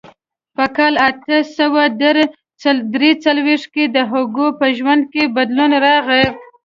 په 0.55 0.65
کال 0.75 0.93
اته 1.09 1.35
سوه 1.57 1.83
درې 2.95 3.11
څلوېښت 3.23 3.67
کې 3.73 3.85
د 3.95 3.97
هوګو 4.11 4.47
په 4.59 4.65
ژوند 4.77 5.03
کې 5.13 5.23
بدلون 5.35 5.71
راغی. 5.85 6.25